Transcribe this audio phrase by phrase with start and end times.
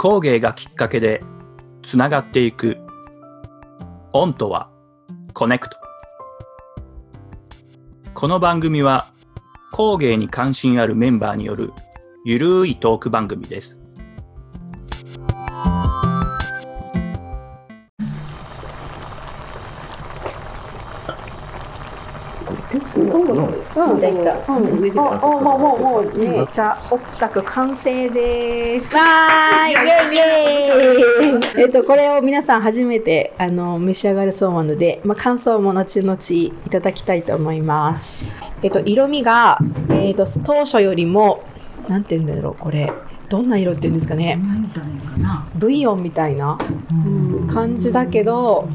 [0.00, 1.24] 工芸がきっかけで
[1.82, 2.76] つながっていく。
[4.12, 4.70] オンとは
[5.34, 5.76] コネクト。
[8.14, 9.08] この番組は
[9.72, 11.72] 工芸に関心あるメンバーによる
[12.24, 13.80] ゆるいトーク番組です。
[23.86, 24.36] うん、できた。
[24.52, 28.94] うん、もう、もう、もう、もう、ね、じゃあ、おったく完成です。
[28.94, 31.62] わーい、イェイイェイ。
[31.62, 32.62] えっと、これを皆さん。
[32.68, 38.26] 初めて、あの、召し上がるそうなので、まあ、感想も後々いただきたいと思います。
[38.62, 39.58] えっと、色味が、
[39.90, 41.44] えっと、当初よりも、
[41.88, 42.04] なん。
[42.04, 42.36] て言うん。
[42.36, 42.92] だろう、これ。
[43.30, 43.48] どん。
[43.48, 43.94] な色って言うん。
[43.94, 44.38] ですかね。
[45.54, 46.58] ブイヨンみたいな
[47.52, 48.68] 感じだけど、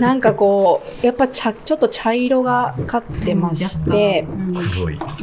[0.00, 4.26] なんかこう、やっぱ茶ちょっと茶色がかってまして、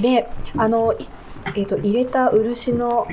[0.01, 1.07] で、あの、い
[1.53, 3.07] えっ、と、入れた漆の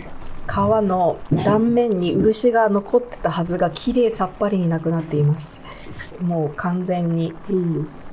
[0.48, 5.60] 皮の断面に漆が残ってたはずが綺麗さっぱりになくなっています。
[6.21, 7.35] もう完全に、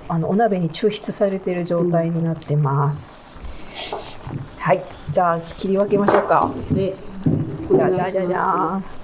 [0.07, 3.39] あの、お鍋に抽出されている状態になってます。
[4.57, 6.51] はい、じゃあ切り分けましょうか。
[6.71, 6.93] で、
[7.71, 8.81] じゃあじゃあじゃあじゃあ。
[8.83, 8.98] えー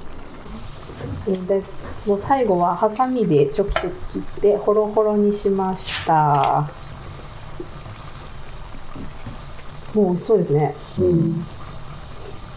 [1.47, 1.63] で
[2.07, 6.69] もう最後はハサミでちょきちょき切ってホロホロにしました。
[9.93, 10.75] もう美味しそうですね。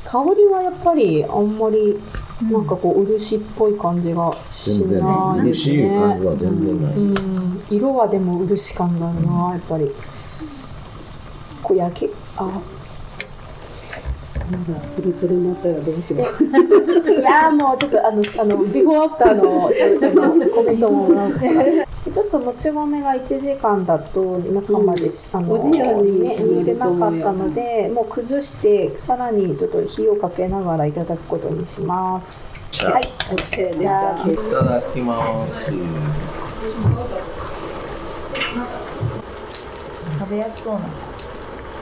[0.04, 1.98] 香りはやっぱりあんまり
[2.50, 5.84] なんかこう漆っぽい感じがしないですね。
[6.96, 9.90] うん、色はでも漆感があるな、やっぱり。
[11.62, 12.60] こう焼け、あ、
[14.94, 16.44] ツルツルになったらどうしよう。
[17.20, 19.70] いやーもうちょっとあのあのビフォーアフターの
[20.38, 21.64] のコメントももらうんですが
[22.12, 32.58] ちょっともち米が1時間だと中までし、あのおじやにね煮てなかったのでもう崩してさらにちょっと火をかけながらいただくことにします。
[32.84, 33.02] はい、
[33.32, 35.70] オッケーでじゃあいただきます。
[40.18, 41.07] 食べやすそうな。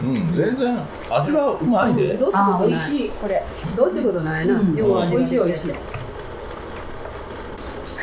[0.03, 0.79] うん、全然
[1.11, 2.15] 味はうまいで。
[2.15, 2.97] どうってことない。
[2.97, 3.43] いこれ。
[3.77, 4.61] どうってことないな。
[4.75, 5.73] 要は美味しい美味しい。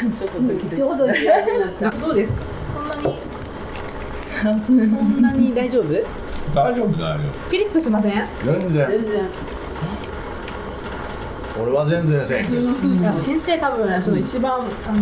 [0.75, 1.89] ちょうどいい味になった。
[1.91, 2.41] どうですか？
[4.43, 5.85] そんなに 大丈夫？
[6.53, 7.19] 大丈夫だよ。
[7.49, 8.13] ピリッとしません？
[8.43, 8.71] 全然。
[8.89, 9.29] 全然。
[11.61, 12.57] 俺は全然せんけど。
[12.59, 12.65] い
[13.03, 14.57] や先生多分その一番あ
[14.91, 14.99] の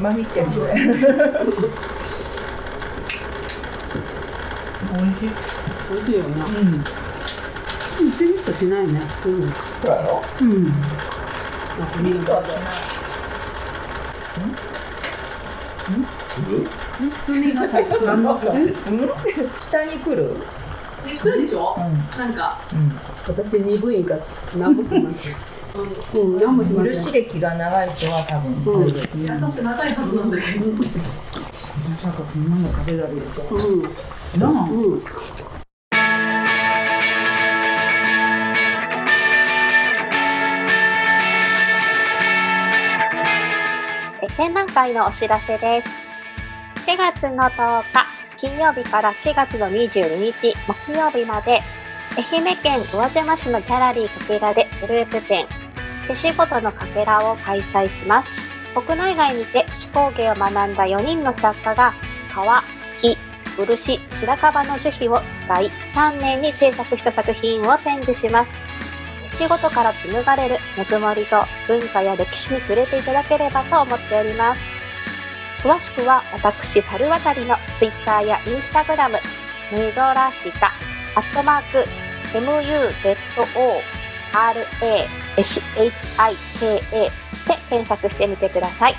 [0.00, 0.46] マミってる。
[4.94, 5.30] 美味しい
[5.94, 6.44] よな。
[6.44, 6.84] うん。
[8.18, 9.00] ピリッとしないね。
[9.26, 9.52] うん。
[9.82, 10.22] そうやろ？
[10.40, 10.64] うん。
[10.64, 12.42] なんか見ると。
[17.26, 18.04] 炭が入ってる。
[19.58, 20.36] 下に来る。
[21.04, 21.76] ね来るでしょ？
[22.16, 22.60] なんか
[23.26, 24.20] 私鈍いから
[24.56, 25.34] 何もします。
[26.14, 26.94] うん、何もしません。
[26.94, 28.54] 漆歴が長い人は多分。
[28.64, 28.92] うん。
[28.92, 30.66] 私長いはずなんだけど。
[30.70, 33.42] まさかこんなの食べられると。
[33.50, 33.82] うん。
[33.82, 33.88] な
[34.48, 34.50] あ。
[34.70, 35.02] うん。
[44.72, 46.86] え展覧会のお知らせです。
[46.86, 48.06] 4月の10日
[48.38, 51.60] 金曜日から4月の22日木曜日まで
[52.16, 55.46] 愛媛県宇和島市のギャラリーかけらでグループ展
[56.08, 58.30] 手仕事のかけらを開催します。
[58.74, 61.92] 国内外にて手工芸を学んだ4人の作家が
[62.34, 62.62] 革、
[63.00, 63.18] 木、
[63.56, 68.71] 漆、白樺の樹皮を使い丹念に制作した作品を展示します。
[69.38, 74.60] 仕事から紡がれるぬくもりと文化や歴史に触れていただければと思っております。
[75.62, 79.10] 詳しくは私、猿渡の Twitter や Instagram、
[79.72, 80.72] ヌドラシカ、
[81.14, 81.84] アットマーク、
[82.32, 82.80] MUZORASHIKA
[86.90, 87.10] で
[87.68, 88.96] 検索してみてください。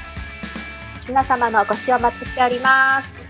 [1.07, 3.22] 皆様のお越しをお待ちしております。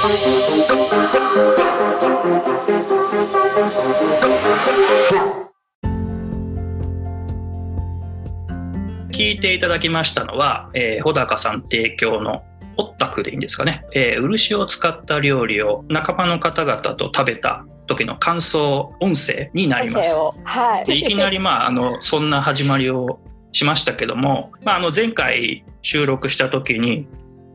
[0.00, 0.06] 聞
[9.32, 12.42] いていただきましたのは、えー、穂高さん提供の
[12.78, 20.14] オッタクでいいんですかね、えー漆を使った料理を仲間の方々と食べた時の感想音声になります。
[20.14, 20.86] をはい。
[20.86, 23.20] でいきなり、まあ、 あのそんな始まりを
[23.52, 27.06] しましたけども、まあ、あの前回収録した時に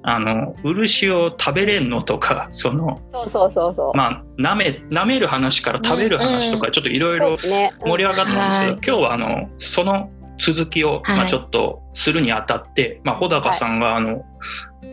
[0.07, 3.97] あの漆を食べれんのとか その、そうそうそうそう。
[3.97, 7.35] まあ、舐め舐める話から食べる話とかちょっといろいろ。
[7.35, 14.23] 盛り上がったんですけど、はい今日はあのその続きを、まあ、はいちょっとするにあたって、まあ、穂高さんがあの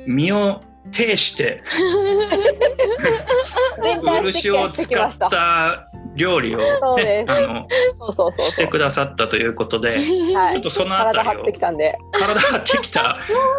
[0.06, 1.62] 身を呈して
[4.22, 5.88] 漆を使った。
[6.10, 6.62] た料理を、あ
[7.40, 7.62] の
[7.98, 8.46] そうそうそうそう。
[8.46, 9.96] してくださったということで
[10.34, 11.98] はいちょっとそのあた体張りをってきたんで。
[12.12, 13.18] 体張ってきた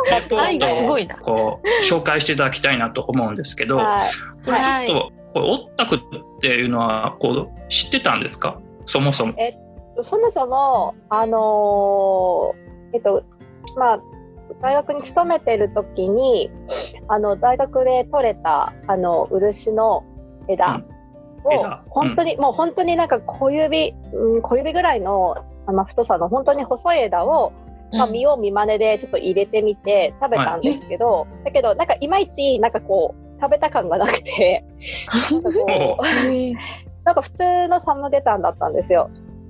[0.10, 1.18] レポートをごいな。
[1.18, 4.12] こう紹介していただきたいなと思うんですけど、はい。
[4.45, 6.00] これはいちょっとこれオッタクっ
[6.42, 8.60] ていうのはこう知ってたんですか？
[8.86, 9.34] そもそも。
[10.04, 13.24] そもそも、あのーえっと、
[13.78, 14.00] まあ、
[14.60, 16.50] 大学に勤めてる時に、
[17.07, 20.04] あの、大学で採れた、あの、漆の
[20.48, 20.93] 枝を、うん
[21.51, 25.36] 枝本当に、もう本当になんか小指、うん、小指ぐらいの、
[25.66, 27.54] あまあ、太さの本当に細い枝を、
[27.92, 34.63] まあ、見よう見まねでちょっと入れてみて食べたんですけど、だけど、なんかいまいち、なんかこう、食べた感がなくて、
[35.31, 36.04] なんかこう、
[37.04, 39.10] なんか普通のサムゲタンだったんですよ。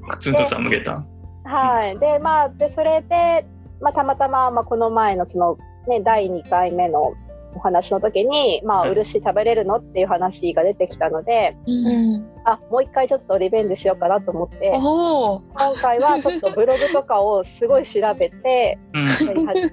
[0.10, 1.07] 普通のサムゲタン？
[1.46, 2.00] はい。
[2.00, 3.46] で、まあ、で、それで、
[3.80, 5.57] まあ、たまたま、まあ、この前のその、
[5.88, 7.13] ね、第2回目の
[7.55, 12.25] お話の時に、まあ、うん漆食べれるのっていう話が出てきたので、うん。
[12.45, 15.39] あ、もう一回ちょっとリベンジしようかなと思って、おお。
[15.39, 19.07] 今回はちょっとブログとかをすごい調べて、うん、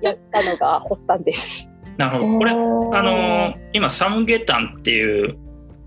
[0.03, 1.69] やったのが発端です。
[1.97, 2.39] なるほど。
[2.39, 2.57] これ、ああ
[3.03, 5.39] のー今サムゲタンっていう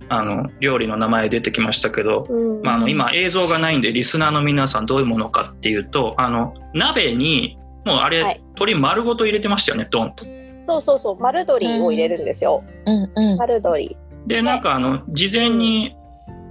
[0.09, 2.61] あの料理の名前出てきましたけど、うん。
[2.61, 10.25] まあ、あの今映像がないんでリスナーの皆さんどういうものかっていうとあの鍋にもうあれ、はい鶏丸ごと入れてましたよねドンと。
[10.67, 12.63] そうそうそう、丸鶏を入れるんですよ。
[12.85, 13.37] うんうん。
[13.37, 13.97] 丸鶏。
[14.27, 15.97] でなんかあの事前に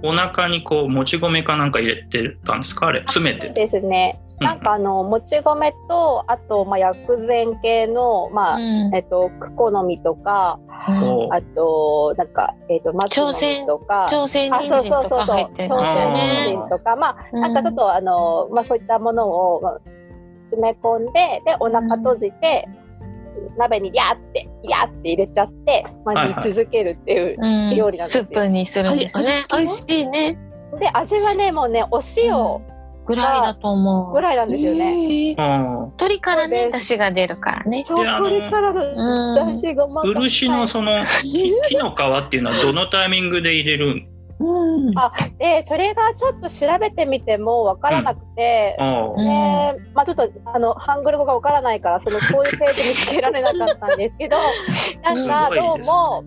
[0.03, 2.87] お腹にこうもち米かなんか入れてたんですか？
[2.87, 3.49] あれ詰めて。
[3.49, 4.19] ですね。
[4.39, 10.59] うんなんかあの、もち米と、あと、まあ、薬膳系の、まあ、うんえっと、クコの実とか、
[10.99, 14.07] こうあと、なんか、えっ、と、松の実とか。
[14.09, 15.35] 朝鮮あ、人そう参とかそうそうそう。
[15.37, 16.19] 入ってますよ朝鮮ね。
[16.19, 19.79] 人参とか、まあ、うんなんかちょっと、あの、まあ、そういったものを、まあ、
[20.49, 22.67] 詰め込んで、で、お腹閉じて。
[23.57, 27.37] 鍋にやーって、やーって入れちゃって、ま煮続けるっていう。
[27.39, 30.37] うん料理なんですよスープにするんですね美味しいね。
[30.79, 32.33] で、味はね、もうね、お塩
[33.05, 34.13] ぐらいだと思う。
[34.13, 35.31] ぐらいなんですよね。
[35.31, 37.83] えーうん鶏からね、出汁が出るからね。
[37.85, 40.07] そう、であのこれからのうん出汁がまた。
[40.07, 44.03] 漆のその木木 の皮っていうのはどのタイミングで入れる
[44.43, 44.97] うん。
[44.97, 49.25] あで、それがちょっと調べてみてもわからなくて、の、うん。
[49.25, 54.37] で、まあちょっと、あの、ハングル語がわからないから、その、 そういうページ見つけられなかったんですけど、
[55.03, 56.23] なんすか、どうも、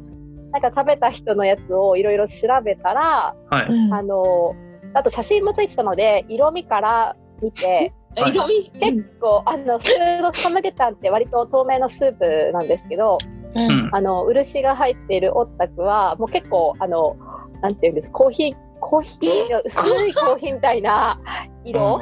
[0.53, 3.93] なんか食べた人のやつをいろいろ調べたら、はい、うん。
[3.93, 4.55] あの、
[4.95, 8.31] あと写真もついてたので、色味から見て、 はい。
[8.31, 8.71] 色味？
[8.81, 13.19] 結構、あの、普通のサムゲタンって割と透明のスープなんですけど、
[13.55, 13.89] ううん。
[13.89, 17.17] んあの、漆が入っているオッタクは、もう結構、あの、
[17.63, 21.19] なんていうんですコーヒー、コーヒー、薄いコーヒーみたいな
[21.65, 22.01] 色、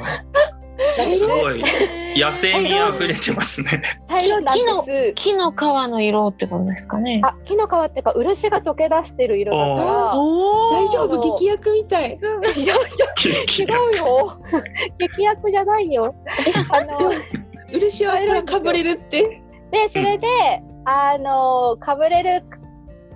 [0.91, 1.63] すごい
[2.19, 3.81] 野生味あふれてますね。
[4.09, 5.13] 茶色なんです。
[5.15, 7.21] 木の皮の色ってことですかね。
[7.23, 11.19] あ、木の皮っていうか、漆が溶け出してる色だかお大丈夫？
[11.37, 12.09] 劇薬みたい。
[12.09, 12.17] ら。
[12.51, 13.63] いやいや、違
[13.93, 14.37] うよ。
[14.97, 16.13] 劇薬じゃないよ。
[16.69, 16.99] あの、
[17.71, 19.21] 漆はこれかぶれるって。
[19.71, 20.27] で、それで、
[20.85, 22.43] あの、かぶれる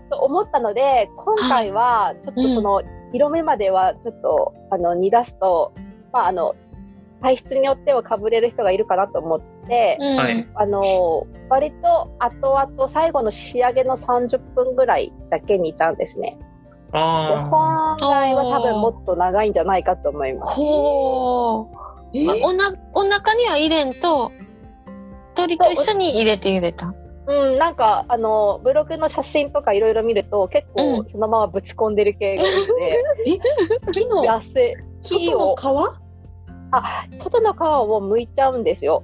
[0.10, 2.82] と思ったので、今回は、ちょっとその、
[3.14, 5.74] 色目までは、ちょっと、あの、煮出すと、
[6.12, 6.56] まあ、あの、
[7.22, 16.38] 体質によってはかぶれる人がいるかなと思って、うんはいあの、割と後々最後の仕上げの30分ぐらいだけ煮たんですね。
[16.92, 20.60] 本来は多分もっと長いんじゃないかと思います。
[20.60, 21.68] お
[22.54, 24.32] なお腹には入れんと
[25.36, 26.94] 鶏と一緒に入れて入れた。
[27.30, 36.00] うん、なんか、あの、ブログの写真とかいろいろ見ると、結構うそのままぶち込んでる系が多くて、 木の痩せ、外の皮？
[36.72, 39.04] あ、外の皮を剥いちゃうんですよ。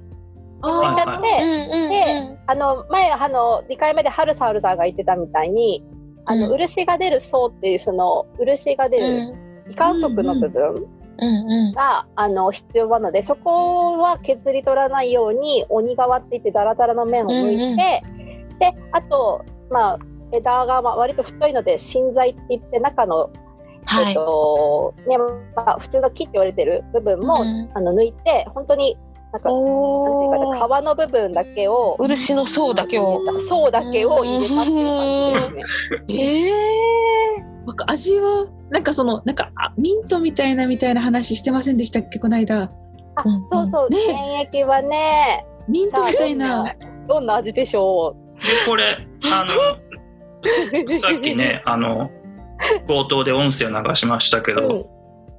[0.62, 5.84] はいあだって、うんうんであの、前、あの、2回目で春サウルさんが言ってたみたいに、
[6.24, 6.58] あの、うん。
[6.58, 9.64] 漆が出る層っていう、その、漆が出うん。
[9.64, 10.86] る、気管束の部分
[11.18, 11.72] うんうん。
[11.72, 18.15] が、あの、必要なので、そこは削り取らないように、鬼側って言ってダラダラの面を剥いて、うんうん
[18.58, 19.98] で、あと、まあ、
[20.32, 23.40] 枝がまあ割と太いので、芯材って言って、中の、えっ
[23.84, 24.14] はい。
[24.14, 25.16] と、ね、
[25.54, 27.70] まあ、普通の木って言われてる部分も、うん。
[27.74, 28.96] あの、抜いて、本当に、
[29.32, 33.20] なんか、なんていうおーか、皮の部分だけを、漆の層だけを。
[33.48, 35.60] 層だけを入れたっていう感じですね。
[36.08, 36.52] ええ
[37.66, 42.20] なんか味はなんかそのなんかあミントみたいなみたいな話してませんでしたっけ？
[42.20, 42.62] この間。
[42.62, 42.70] あ
[43.24, 43.98] うん、そうそう、ね。
[44.12, 46.72] 原液はね、ミントみたいな。
[47.08, 48.25] どんな味でしょで
[48.66, 49.50] これあの
[51.00, 52.10] さっきねあの
[52.86, 54.54] 冒頭で音声を流しましたけう。
[54.56, 54.84] ど、うん。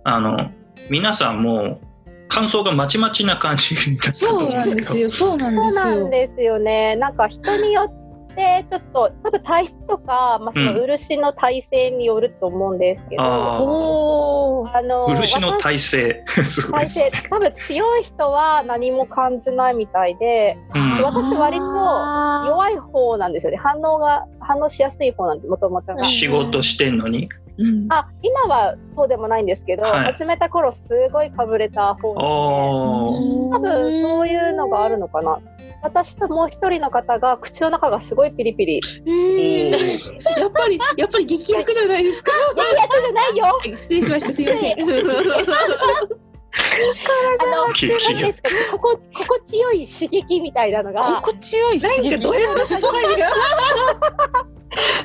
[0.03, 0.51] あの
[0.89, 1.87] 皆さんもう
[2.27, 5.09] 感想がまちまちな感じだったとそう思うんでけどなんですすよ。
[5.09, 5.83] そうなんそうですよ。
[5.83, 6.95] なんですよね。
[6.97, 8.06] なんか人によっ
[8.37, 10.77] でちょっと多分体質とか、まあ、そのうん。
[10.85, 13.63] 漆の体勢によると思うんですけど、あー。
[13.63, 14.77] おー。
[14.77, 17.11] あの漆の私体勢すごい体ですね。
[17.13, 21.01] 勢多分強い人は何も感じないみたいで、うん。
[21.03, 23.57] 私割と弱い方なんですよね。
[23.57, 26.03] 反応が反応しやすい方なんでもともとが。
[26.03, 27.27] 仕事してんのに？
[27.57, 27.87] うん。
[27.89, 30.13] あ今はそうでもないんですけど、はい。
[30.13, 30.79] 始めた頃す
[31.11, 33.67] ごいかぶれた方なので。
[33.67, 35.39] 多分そういうのがあるのかな。
[35.83, 38.77] 私ともう一人の方が口の中がすごいピリピリ。
[38.77, 42.31] いえー、やっぱり、やっぱり激薬じゃないですか？
[42.31, 43.45] やいや、そうじゃないよ。
[43.77, 44.31] 失礼しました。
[44.31, 44.77] すいません。
[47.39, 48.33] あの、激薬
[48.71, 52.09] ここ、心地よい刺激みたいなのが、心地よい刺激。
[52.09, 52.65] なんかどういうこと？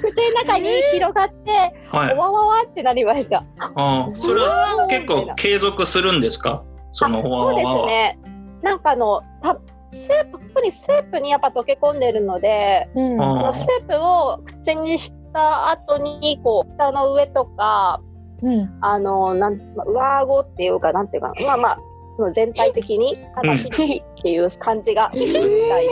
[0.02, 1.50] 口の中に広がって、
[1.90, 2.16] はい。
[2.16, 3.44] わわわってなりました。
[3.58, 6.62] あーそれは結構継続するんですか？
[6.92, 8.18] そのあそうですね。
[8.62, 13.20] なんかあの、たスープ、特にスープにやっぱ溶け込んでるので、うん。
[13.22, 18.00] あそのスープを口にした後に、こう、舌の上とか、
[18.42, 18.78] うん。
[18.80, 21.78] あの、なん、まあ上顎っていうか、なんていうかな、まあまあ、
[22.16, 25.32] その全体的に、なんか、ヒリっていう感じがするみ
[25.68, 25.86] たい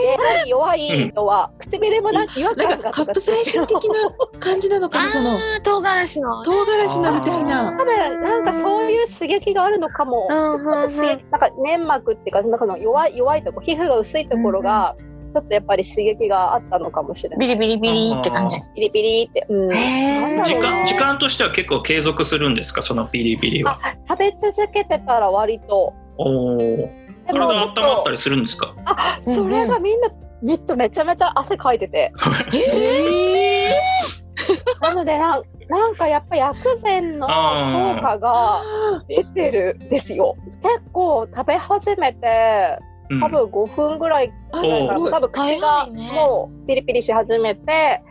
[0.45, 5.31] で、弱い人は、唇もなんか違和なん感がかカップサイシン的な感じなのかな、その
[5.63, 6.43] 唐辛子の。
[6.43, 7.77] 唐辛子のみたいな。
[7.77, 10.27] 多分、なんかそういう刺激があるのかも。
[10.29, 14.95] うんうんうん刺激なんか粘膜っていうか、なんか弱い、弱いとこ、皮膚が薄いところが、
[15.33, 17.39] ちょっとやっぱり刺激があったのかもしれない。
[17.39, 18.59] ビリビリビリって感じ。
[18.75, 19.45] ピリピリって。
[19.47, 19.69] うん。
[19.69, 22.81] 時間時間としては結構継続するんですか？
[22.81, 23.79] そのビリビリは。
[24.09, 25.93] 食べ続けてたら割と。
[26.29, 26.57] おお。
[26.57, 26.93] で
[27.33, 28.73] 体温まったりするんですか？
[28.85, 30.09] あ、それがみんな、
[30.41, 32.11] めっちゃめちゃめちゃ汗かいてて。
[32.53, 33.71] え
[34.81, 37.33] なのでなん、なんかやっぱ薬膳の効
[38.01, 38.59] 果が
[39.07, 40.35] 出てるんですよ。
[40.63, 42.77] 結構食べ始めて、
[43.09, 48.01] うん多分5分ぐらいあ、ぐらいから、お多分口がもうピリピリし始めて、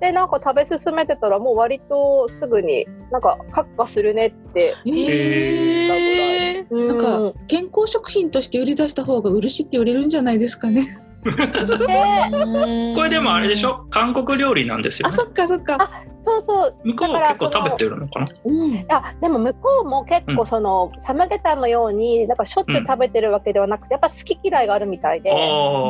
[0.00, 6.60] で、なんか食べ進めてたらもう割とすぐになんかカッカするねってえ言ったぐらい。
[6.70, 10.86] うんなんか健康食品として売り出した方が漆って売れるんじゃないですかね。
[11.22, 11.30] で
[12.96, 13.84] これでもあれでしょ？
[13.90, 15.16] 韓国料理なんですよあ、ね。
[15.16, 15.76] そっかそっか。
[16.22, 16.74] そうそう。
[16.84, 18.26] 向こうは結構食べてるのかな？
[18.44, 18.54] うん。
[18.72, 25.38] いやでも向こうも結構その、サムゲタンのようになんかしょっちゅう食べてるわけではなくて、やっぱ好き嫌いがあるみたいで、ああ。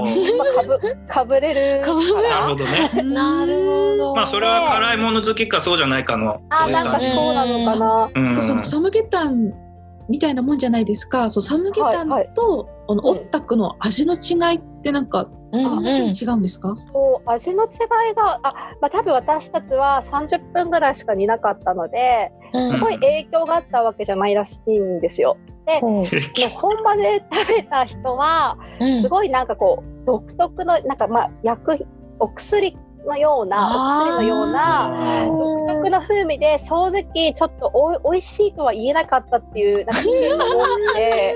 [0.03, 3.03] まあ、かぶかぶれるかかぶれるなるらほどね。
[3.15, 4.15] なるほど。
[4.17, 6.41] まあそれは辛いもの好きかそうじゃないかの。
[6.51, 7.15] あなんかそういう感じ。
[7.15, 8.11] そうなのかな。
[8.15, 9.53] うんなんかそのサムゲタン
[10.09, 11.29] みたいなもんじゃないですか？
[11.31, 12.31] そうサムゲタンと、はいはい
[12.91, 16.75] このオッタクの味の違いってなんか、うんあん違うんですか？
[16.93, 17.69] そう味の違
[18.13, 22.73] いがあ、まあ、多分私たちは30分ぐらいしか煮なかったのでうん。
[22.73, 25.37] すごい影響があったわけじゃないらしいんですよ。
[25.67, 26.05] でもう
[26.61, 29.03] 本場で食べた人はうん。
[29.03, 31.85] すごいなんかこう独特のなんかまあ薬
[32.21, 32.77] お薬
[33.07, 41.35] のようなお薬のような独特な風味で正直ちょっとおい美味しいとは言えなかったっていうなんか意見が多くて。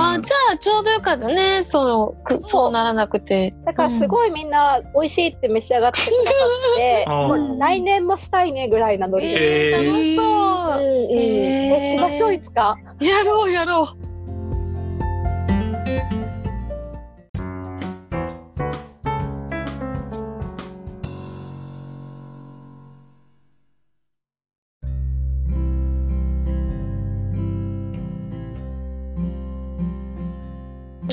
[0.00, 1.64] あじゃあちょうどよかったね。
[1.64, 2.72] そのくそう。
[2.72, 3.54] ならなくて。
[3.64, 6.36] だからすごいみんな美味しいって召し上がってくださ
[6.74, 7.12] って、うん。
[7.12, 9.72] もう来年もしたいねぐらいなノリで。
[9.72, 9.84] えー。
[9.84, 10.26] 楽しそう。
[10.26, 11.18] うんうん。
[11.18, 11.84] へー。
[11.84, 12.76] えしましょういつか。
[13.00, 14.07] やろうやろう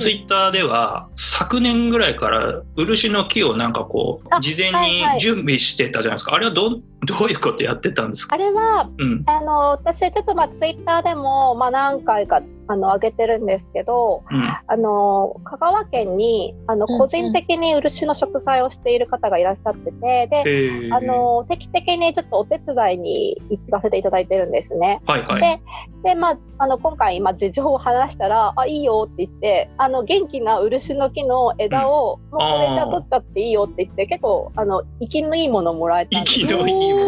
[0.06, 6.36] ツイッターでは昨年ぐらいから漆の木をなんかこうあ事前に準備してたじゃないですか。
[6.36, 6.84] あれはどん
[7.20, 8.36] どういうことやってたんですか？
[8.36, 9.24] あれはうん。
[9.26, 14.42] あの私ちょっとまあツイッターでもまあ何回かあの上げてるんですけど、うん。
[14.42, 20.44] あの香川県にあのうんうん個人的に漆の植栽をしている方がいらっしゃってて、で。
[20.46, 25.02] えーあの定期的にちょっとお手伝いに行かせていただいてるんですね。
[25.06, 25.42] はいはい。
[25.42, 25.60] で
[26.04, 36.94] で、まあ、あの今回、まあ、事情を話したら「あいいよ」って言ってあの元気な漆の木の枝を、もうこれじゃ取っちゃっていいよって言って結構あの息のいいものをもらえたんです息のいい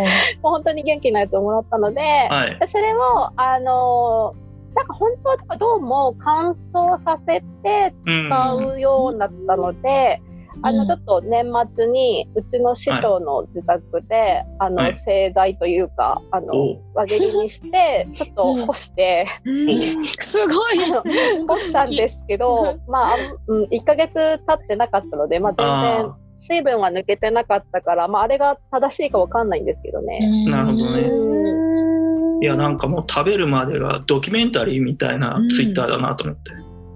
[0.00, 0.06] もう
[0.42, 2.58] 本当に元気なやつをもらったので、はい。
[2.58, 4.34] でそれをあの
[4.74, 8.28] なんか本当はどうも乾燥させてうん。
[8.28, 10.22] 使うようになったので、
[10.62, 10.76] あうん。
[10.76, 14.94] のちょっと年末にうちの師匠の自宅で、あのはい。
[15.04, 16.82] 盛大というかあのお。
[16.94, 20.06] 輪切りにしてちょっと干して、うん。
[20.20, 20.84] すごい。
[20.84, 21.02] あの
[21.46, 23.16] 干したんですけど、まあ、
[23.48, 26.16] うん、1ヶ月経ってなかったので、まあ、全然あ
[26.50, 30.44] 水分は抜けてなかったから、まあ、あれが正しいかわかんないんですけどね。
[30.50, 36.50] なるほどねうんいやなんかもう食べるまでがドキュメンタリーみたいなツイッターだなと思って。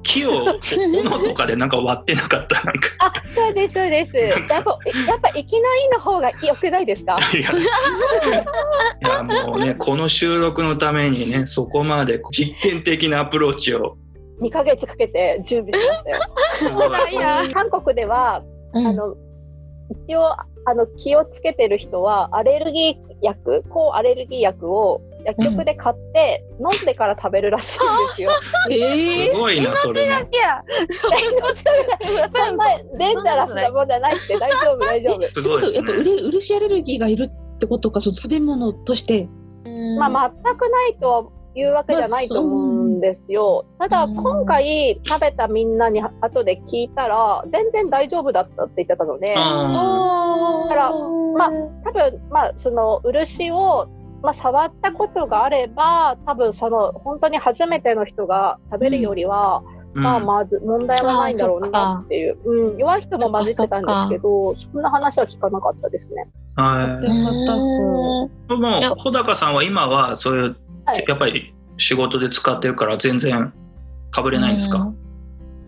[0.07, 4.17] 木を斧とかでなんか割ってなかったなんかあ、そうです、そうです。
[4.17, 7.17] やっぱ、やっぱ、いきなりの方が良くないですか？
[7.33, 13.97] いやいやもうね この収録のためにねそこまで実験的なアプローチを
[14.43, 17.49] 2ヶ月かけて準備しましたよ。
[17.55, 18.43] 韓国では、
[18.75, 19.15] うんあの、
[20.07, 28.31] 一応、あの、気をつけてる人は、アレルギー薬、抗アレルギー薬を薬局で買って、飲んでから食べるらしいんですよ。
[28.71, 30.09] えすごいなそれも
[32.33, 32.65] そんな
[32.99, 35.23] デンジャラスなもんじゃないって、大丈夫、大丈夫。
[35.23, 39.29] すごいですやっぱうねれ漆アレルギーがいるってことかその食べ物として
[39.99, 42.64] まあ、全くないというわけじゃないと思うん
[43.05, 43.67] ですよ。
[43.79, 44.17] ただ、うん。
[44.17, 50.91] 今回食べたみんなに後で聞いたら、全然大丈夫だったって言ってたので、あだから
[51.35, 51.51] まあ、
[51.85, 53.89] 多分、まあ、その漆を、
[54.23, 66.27] まあ、触ったことがあれば、多分その本当に初めての人が食べるよりは、ーまあ、うんまず問題はないんだろうなっていう、うん、弱い人も混じってたんですけど、そんな話は聞かなかったですね。
[66.57, 66.89] はい。
[66.89, 67.57] よかった。
[67.57, 68.31] も
[68.97, 70.57] 穂高さんは今はそういう
[70.87, 71.05] はい。
[71.07, 73.53] やっぱり仕事で使ってるから全然
[74.11, 74.93] かぶれないんですか、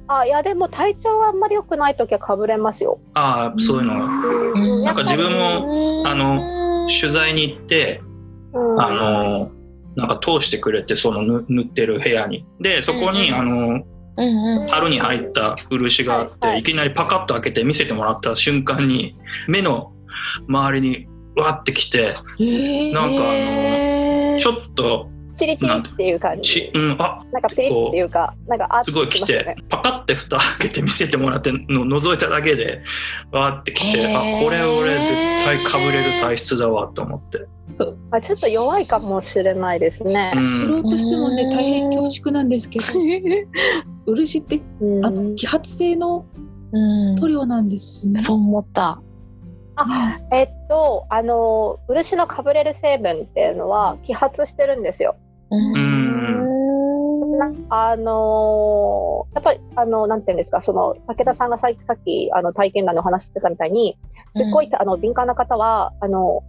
[0.08, 3.00] あいや、でも体調があんまり良くないときはかぶれますよ。
[3.14, 4.84] ああそういうのがうん。
[4.84, 5.66] なんか自分も、
[6.02, 8.02] もあの取材に行って
[8.52, 8.80] うん。
[8.80, 9.50] あの
[9.96, 12.46] なんか通してくれてその塗塗ってる部屋に。
[12.60, 13.82] でそこに、うんあの
[14.18, 14.66] うんうん。
[14.68, 16.60] 樽に入った漆があって、はいはい。
[16.60, 19.92] いきなりパカッと開けて見せてもらった瞬間に目の
[20.48, 22.94] 周りにわってきてえー。
[22.94, 26.70] なんかあのちょっとチリチリっていう感じち、。
[26.74, 32.82] うん、あなんかピリッっていうか、なんかあすごい来て、パカって蓋開けて見せてもらっての覗いただけで
[33.32, 35.14] わーって来て、あこれ俺絶
[35.44, 37.46] 対かぶれる体質だわと思って、
[38.10, 40.32] あちょっと弱いかもしれないですね。
[40.36, 42.86] うん素人質問で大変恐縮なんですけど
[44.06, 46.24] 漆ってうんあの揮発性の
[46.72, 48.20] うん塗料なんですね。
[48.20, 49.00] そう思った。
[49.76, 55.16] あえっと、あの、漆のかぶれる成分っていうのは揮発してるんですよ。
[55.50, 55.58] な
[57.68, 63.98] あのーやっぱり、あの、なんていうんですか、その、武田さんがさっき、さっき、あの、体験談のお話してたみたいに、
[64.34, 66.42] すっごい、あの、敏感な方は、あの、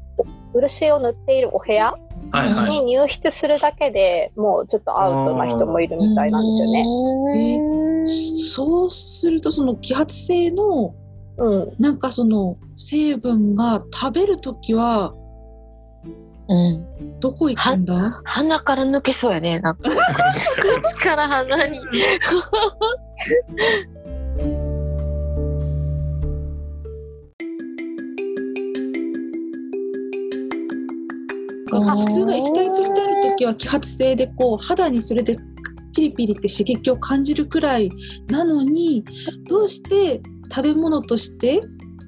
[0.54, 1.94] 漆を塗っているお部屋
[2.32, 6.84] はいはい、に入室するだけでもうちょっとアウトな人もいるみたいなんですよね。
[8.04, 10.96] ねそうするとその揮発性の
[11.38, 11.72] うん。
[11.80, 15.14] なんかその成分が食べるときは
[16.50, 17.20] うん。
[17.20, 18.10] どこ行くんだ？
[18.24, 19.60] 鼻から抜けそうやね。
[19.60, 19.90] なんか
[20.82, 21.80] 口から鼻に。
[31.70, 31.80] 普
[32.12, 35.38] 通の液体としてあるときは揮発性でこう肌にそれで
[35.94, 37.92] ピリピリって刺激を感じるくらい
[38.30, 39.04] なのに
[39.48, 41.62] どうして食べ物として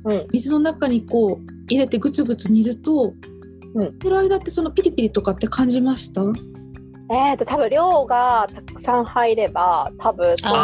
[0.05, 3.13] うん水の中にこう入れてグツグツ煮ると、
[3.75, 3.99] うん。
[3.99, 6.21] てる間ってそのピリピリとかって感じました？
[7.11, 10.59] えっ、と、多分量がたくさん入れば、多分そうな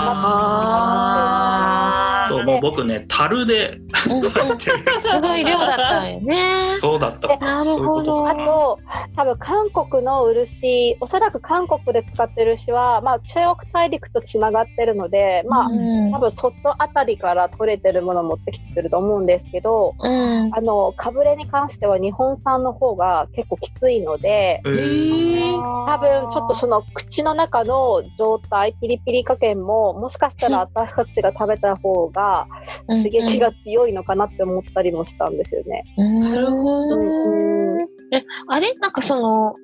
[2.26, 6.38] あそうもう僕ね樽で すごい量だったんよね。
[6.80, 7.36] そうだった。
[7.38, 8.28] なるほど。
[8.30, 8.78] あと、
[9.16, 16.12] 多分韓国の漆、おそらく韓国で使ってる漆は、まあ、中国大陸とつながってるので、まあ、うん。
[16.12, 20.52] 多分外あたりから取れてるものを持ってきてると思うんですけど、うん。
[20.54, 25.46] あの、かぶれに関しては日本産の方が結構きついので、ええー。
[25.62, 32.48] ー、多分ちょっとその口の中の状態、ピリピリ加減も、もしかしたら私たちが食べた方が
[32.88, 35.84] 刺激が強いのかなって思ったりもしたんですよね。
[35.98, 37.75] ななるほど
[38.12, 38.74] うんあれ？
[38.82, 39.56] なんかその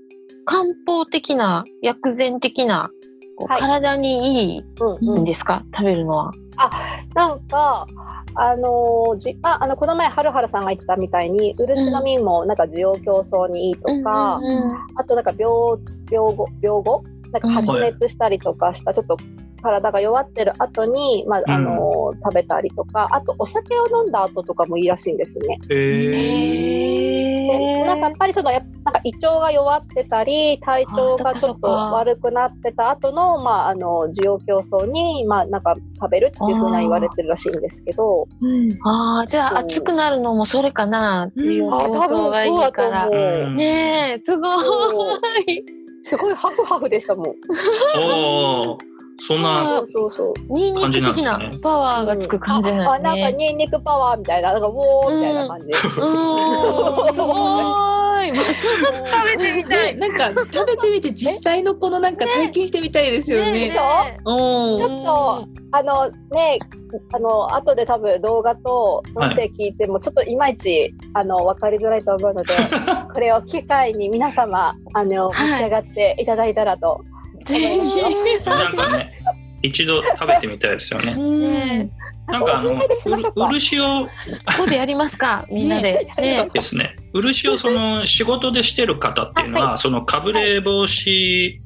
[0.45, 2.89] 漢方的な薬膳的な
[3.38, 3.62] こうはい。
[3.62, 5.21] 体にいいうんうん。
[5.21, 6.31] んですか、食べるのは。
[7.15, 7.86] なんか、
[8.36, 15.51] あのーじああのこの前、はるはるさんが言ってたみたいに、漆の実もなんか需要競争にいいとか、うんうんあとなんか病
[16.12, 17.03] 病後、病後？
[17.31, 19.17] なんか発熱したりとかした、ちょっと
[19.62, 25.60] 体が弱ってる後に、まああのー食べたりとか、あとお酒を飲んだ後とかもいいらしいんですね。
[25.69, 26.82] えー。
[27.52, 38.78] でなんかやっぱりちょっとやっなんか胃腸が弱ってたり、体調がちょっと悪くなってた後の、まあ、あの、需要競争に、まあ、なんか食べるっていうふうな言われてるらしいんですけど、うん。
[38.84, 39.58] ああ、じゃそう。
[39.60, 41.32] あ暑くなるのもそれかな。
[41.36, 41.43] うん。
[41.43, 43.08] 需要あ競争がいいから。
[43.52, 45.19] ねえ、すごそう。
[45.47, 45.63] い。
[46.04, 47.36] すごいハフハフでしたもん。
[49.23, 49.84] そんな
[50.81, 53.49] 感じななんですねパワーがつく感じあなあなんかんね。
[53.49, 55.65] ニンニクパワーみたいな、なんかウォーみたいな感じ。
[55.65, 55.75] うん、
[57.13, 58.27] すごい。
[58.27, 59.95] 食べてみたい。
[59.95, 63.51] ね、なんか食べてみて実際のこのなんか体験してみたいですよね。
[63.51, 66.60] ねうんちょっと、あのね、
[67.13, 72.53] あの、後で多分動画と音声聞いても、ちょっといまいち、あの、わかりづらいと思うので、
[73.13, 77.01] これを機会に皆様、あの、召し上がっていただいたらと。
[78.45, 79.21] なんかね、
[79.63, 81.15] 一度食べてみたいですよね。
[81.17, 81.91] うん。
[82.27, 82.82] なんかあの、
[83.36, 84.10] 漆をこ
[84.60, 86.08] こでやりますか、 みんなで。
[86.17, 86.49] ね。
[86.54, 91.60] ですね、漆をその仕事でしてる方っていうのは、そのかぶれ防止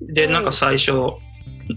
[0.00, 0.92] でなんか最初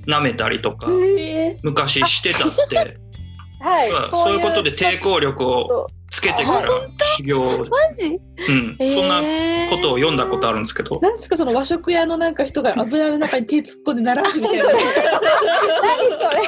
[0.08, 0.88] 舐めたりとか、
[1.20, 2.78] え昔してたって、
[3.62, 3.92] はい。
[3.92, 6.70] まあそういうことで抵抗力をつけてから
[7.18, 8.18] 修行を、マジ？
[8.48, 9.22] うん、そんな
[9.70, 14.66] ことを読んだことあるんですけどー、、なんですかその和食屋のなんか人が油の中に手突っ込んで鳴らすみたいな。
[14.66, 16.40] 何それ？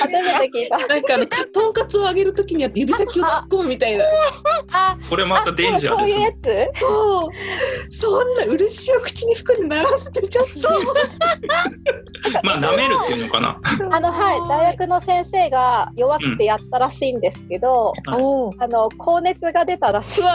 [0.00, 0.78] 初めて聞いた。
[0.78, 4.04] なんかあのかとんかつを揚げるときにやって指先を突っ込むみたいな。
[4.74, 6.38] あ、これまたデンジャーですそういうやね。
[6.40, 7.30] つそう
[7.90, 10.68] そんな漆を口に含んで鳴らすってちょっと。
[12.44, 13.56] まあ舐めるっていうのかな。
[13.90, 20.20] あの、はい、大学の先生が弱くてやったらしいんですけど、はいおーあの、高熱が出たらしい。
[20.20, 20.30] うわ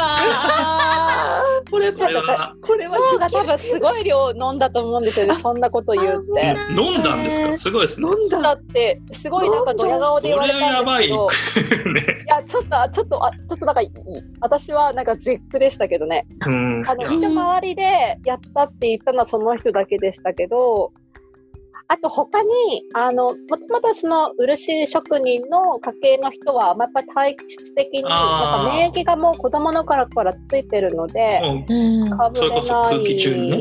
[1.64, 2.98] ーこれ これはこれは
[3.32, 6.56] 多分すごい量飲んだと思うんですよね、そんなこと言うって。
[6.76, 7.54] 飲んだんですか？
[7.54, 8.08] すごいですね。
[8.10, 8.54] 飲んだだ。
[8.54, 12.02] って、すごいなんかドヤ顔で言われこれはやばいたんですけど、 ね。
[12.02, 13.82] いや、ちょっと、あちょっと、あちょっとなんか
[14.42, 16.26] 私はなんか絶句でしたけどね。
[16.48, 16.84] うん。
[16.88, 20.92] あの、一応周りでやったって言ったのはその人だけでしたけど、
[21.88, 32.18] あと他に、あの、もともとその漆職人の家系の人は、まあやっぱり体質的に、なんか免疫がもう子供の頃からついてるので、もうん。
[32.18, 32.64] かぶれない。
[32.64, 33.52] それこそ空気中に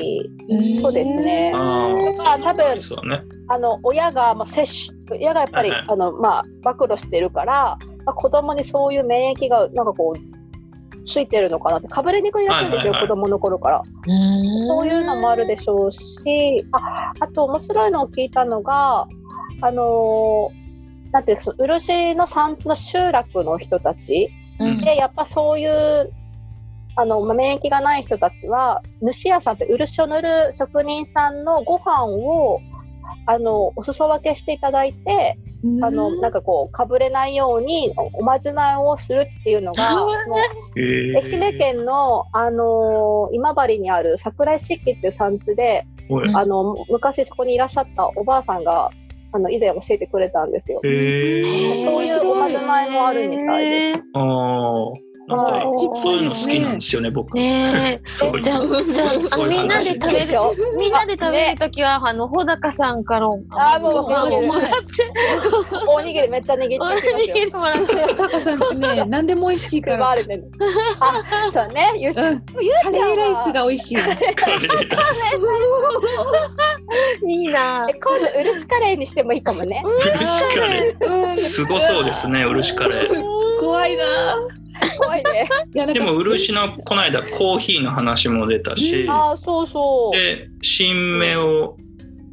[0.49, 1.61] ねそうですねう。
[1.61, 1.95] あ
[2.35, 3.23] あ多分そうね。
[3.49, 4.67] あの親が、まあ、接
[5.09, 10.32] 種親がやっぱり、はいはいあのまあ、暴露してるから、まあ、子供にそういう免疫がなんかこう
[11.07, 13.09] ついてるのかなってかぶれにくいらしいんですよ、はいはいはい。
[13.09, 13.83] 子供の頃から。
[14.69, 19.07] そういうのもあるでしょうしああと面白いのを聞いたのが
[19.61, 20.63] あのー
[21.13, 24.31] なんていうんですか漆の産地の集落の人たち。
[24.59, 24.81] うん。
[24.81, 26.11] でやっぱそういう
[26.97, 32.61] あのまあ免疫がない人たちは主屋さんって漆を塗る職人さんのご飯を
[33.27, 35.37] あのお裾分けしていただいて、
[35.81, 40.13] あのなんかこうかぶれないようにおおまじないをするっていうのが、その
[40.77, 45.87] え愛媛県の、あのー今治にある桜井漆器っていう産地で、
[46.35, 48.91] あの昔そこにいらっしゃったおばあさんが
[49.33, 50.81] あの以前教えてくれたんですよ。
[50.85, 51.85] へー。
[51.85, 54.05] そういうおまじないもあるみたいです。
[54.15, 55.65] あーなんかはい
[56.03, 57.37] そういうの好きなんですよね、僕。
[57.37, 58.75] ね そういうじゃあ、じゃ
[59.45, 60.55] あ、みんなで話食べるでしょ。
[60.79, 64.77] みんなで食べるときは、あの、穂高さんから、あーもうご飯をもらって、
[65.89, 67.17] おにぎりめっちゃ握ってきおますよ。
[67.17, 68.15] にぎりもらって。
[68.17, 70.07] タカさんちね、何でも美味しいから。
[70.07, 70.23] 配
[71.01, 71.93] あそうね。
[71.97, 73.97] ゆカレーライスが美味しい。
[73.97, 75.39] カレーライス
[77.27, 79.83] いいなえ今度漆カレーにしてもいいかもね。
[80.03, 81.35] 漆カレうんー。
[81.35, 83.25] すごそうですね、漆カレー。
[83.61, 84.03] 怖いな。
[84.99, 85.49] 怖いね。
[85.93, 90.17] でも漆のこの間コーヒーの話も出たし、あー、そうそう。
[90.17, 91.77] で新芽を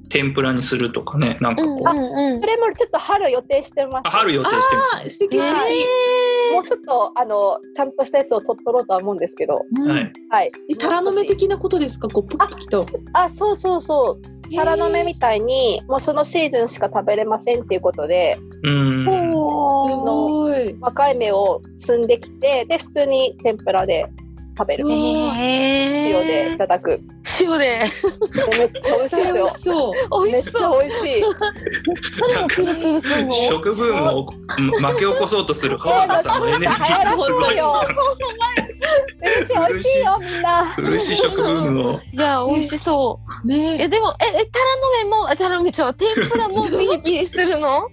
[0.10, 2.48] 天ぷらにするとかね、なんかこう、うんうんうんそ。
[2.48, 4.02] れもちょっと春予定してます。
[4.06, 5.40] あ春予定してるんあ素敵素敵。
[6.54, 9.88] もうちょっとあのちゃんとしたやつを取っ取ろうとは思うんですけど、うん。
[9.88, 10.12] はい。
[10.30, 10.52] はい。
[10.72, 12.10] えタラの芽的なことですか？
[12.10, 12.86] こうポキと。
[13.14, 14.56] あ、そうそうそう。
[14.56, 18.89] タラの芽みたいに、もうそのシーズンしか食べれませんっていうことで、うん。
[19.86, 20.80] すの。
[20.82, 24.06] 若い芽を摘んできて、で普通に天ぷらで
[24.58, 24.86] 食べる。
[24.90, 27.00] 塩でいーただく。
[27.40, 27.66] 塩で。
[27.68, 29.50] でめっちゃ美味しいですよ美味。
[29.52, 29.94] しそう。
[30.26, 30.82] 美めっちゃ味しそう。
[30.82, 31.24] 美味しい。
[33.46, 34.26] 食ブームを
[34.82, 37.96] 巻き起こそうとする浜田さんのエネルギーがすごいですよね。
[39.22, 40.76] めっちゃ美味しいよ、みんな。
[40.76, 41.94] 漆食ブームを。
[41.94, 43.48] いや、美味しそう。
[43.48, 44.46] ねえ、でも、え、え、タラの
[45.04, 47.88] 芽も、あタラの芽ちゃう、天ぷらもピリピリするの？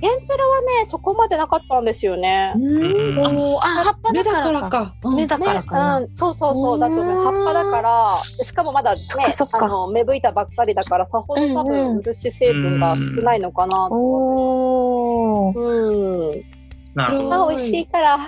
[0.00, 2.52] 天ぷらはね、そこまでなかったんですよね。
[2.56, 4.68] うんおーあ、葉っぱ目だからだからか。
[4.86, 4.94] か。
[5.04, 15.58] うん目だからかうん、そうそうそう、だと思う葉っぱだから、しかもまだねそっかそっ、かあの芽吹いたばっかりだから、さほど多うんう分ん漆成分が少ないのかなと思おー。
[15.58, 15.62] う。
[16.32, 16.42] うん。
[16.94, 17.28] なるほど。
[17.30, 18.18] まあ、美味しいから、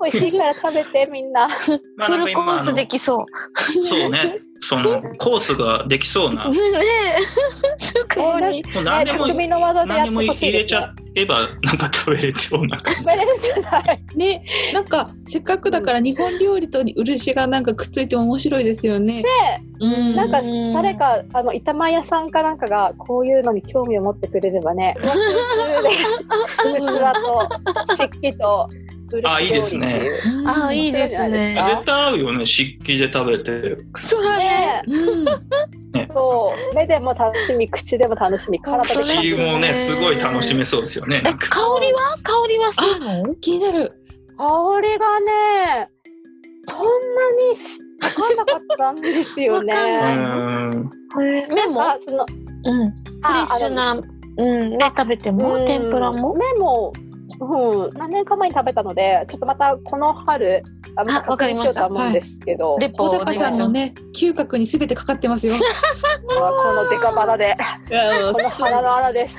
[0.00, 1.48] 美味しいから食べて、みんな。
[1.96, 3.86] まあフルコースできそう。
[3.88, 4.32] そうね。
[4.60, 6.44] そのコースができそうな。
[6.46, 7.16] もねえ。
[7.78, 8.62] 食後に。
[8.76, 10.86] う何でね、も匠の技でやって何でもほしいです、入れちゃね。
[11.18, 13.06] えばなんか食べれそうな感じ食。
[13.06, 14.00] べれるんじゃない？
[14.16, 19.24] ねなんかせっかくだから日本料理と漆がなんかくっついても面白いですよね。
[19.80, 20.40] うんなんか
[20.74, 25.16] 誰かあの板前屋さんかなんかがこういうのに興味を持ってくれればね、 普通
[25.82, 25.90] で
[26.80, 28.68] 器と漆器と
[29.24, 30.10] あいいですね。
[30.26, 30.48] うん。
[30.48, 31.60] ああ、いいですね。
[31.64, 33.76] 絶対合うよね湿気で食べて。
[34.00, 34.46] そうだね。
[34.48, 34.82] ね。
[34.86, 35.24] うん
[36.12, 36.74] そう。
[36.74, 39.32] 目でも楽しみ口でも楽しみ体でも楽しみ。
[39.34, 41.28] 口もねすごい楽しめそうですよね香
[41.80, 42.16] りは？
[42.22, 43.34] 香りはするの？
[43.36, 43.92] 気になる。
[44.36, 44.44] 香
[44.82, 45.88] りがね
[46.68, 46.90] そんな
[47.50, 49.74] にし分かんなかったんですよね。
[51.48, 52.24] 目もあその
[52.64, 52.90] うん。
[52.90, 53.92] フレッシュな、
[54.38, 55.66] うん、ね、食べても、うん。
[55.66, 56.34] 天ぷらも？
[56.34, 56.92] 目も、
[57.40, 60.62] うん、何年か前に食べたのでちょっとまたこの春
[60.96, 61.82] あまたあわかりました。
[61.82, 65.54] 確認しようと思うんですけど、レポ小高さんのね、嗅覚にすべてかかってますよ。
[66.26, 67.54] まあこのデカバナで。
[68.32, 69.34] この鼻の穴です。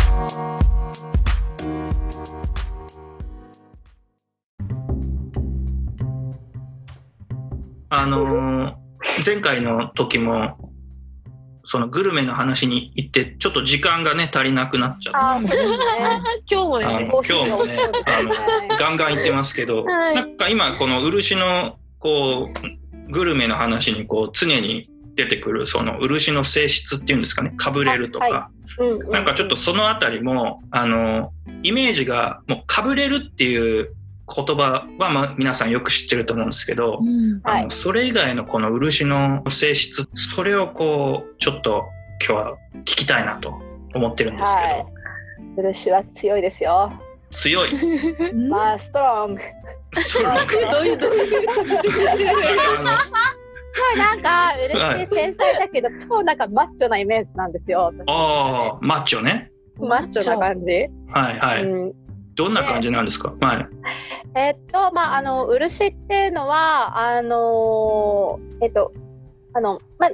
[7.88, 8.86] あのー
[9.24, 10.58] 前回の時も
[11.64, 15.78] そのグルメの話に行ってちょっと時間がね足りなくなっちゃってあそうですね。
[16.50, 17.10] 今日もね。
[17.10, 20.14] 今日もねあのガンガン行ってますけど、はい。
[20.14, 29.00] なんか今この漆のこうグルメの話にこう常に出てくるその漆の性質っていうんですかねかぶれるとか、あはうんうん。
[29.10, 33.94] なんかちょっとそのあたりもあのイメージがもうかぶれるっていう
[34.34, 37.40] 言葉は、まあ、皆さんよく知ってると思うんですけど、うん。
[37.44, 41.84] あのそれ以外のこの漆の性質それをこうちょっと
[42.26, 43.54] 今日は聞きたいなと
[43.94, 45.74] 思ってるんですけど、はい。
[45.74, 46.92] 漆は強いですよ。
[47.30, 47.68] 強い。
[48.30, 48.48] うん。
[48.48, 49.40] まあストロング。
[50.72, 52.98] どういうどういうちょちょちょちょちょなんか
[53.72, 57.88] すごいなんか漆繊細だけど超なんかマッチョなイメージなんですよ。
[57.88, 59.50] あのあーマッチョね。
[59.78, 60.64] マッチョな感じ。
[61.12, 62.05] はいはい、うん
[62.36, 63.66] どんな感じなんですか、はい。
[64.38, 68.92] えっと、まあ、あの、漆っていうのは、あのーえっと、
[69.54, 70.10] あの、まあ、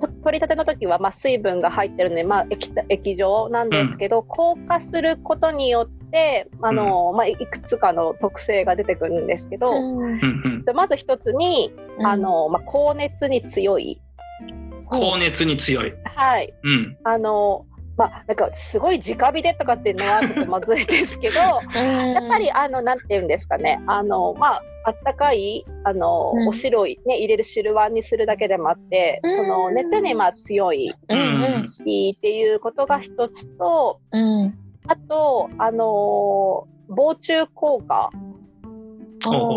[0.00, 10.20] と取り立ての時は、まあ、水分が入ってるので、まあ、液体液状なんですけど、硬化することによって、あのーまあ、いくつかの特性が出てくるんですけど、うんうん。
[10.44, 11.72] うん、でまず一つに、
[12.04, 14.00] あ、のーまあ、高熱に強い。
[14.90, 16.52] 高熱に強い、はい。
[16.64, 16.96] うん。
[17.04, 21.38] あのーまあ、なんか、すごい直火でとかっていうのは、ちょっとまずいですけど、
[21.78, 23.80] やっぱりあのなんて言うんですかね。
[23.86, 26.48] あのまああったかいあの、うん。
[26.48, 29.36] お白いね入れる汁碗にするだけでもあって、うん。
[29.36, 31.34] その熱にまあ強いうん。
[31.34, 34.54] っていうことが一つとうん。
[34.86, 38.10] あとあの防虫効果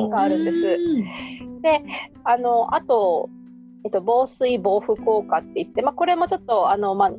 [0.09, 0.61] があるんです。
[1.61, 1.81] で
[2.23, 3.29] あのあと、
[3.83, 7.11] えっと、防水防腐効果って言って、まあ、これもちょっとあの、まあ、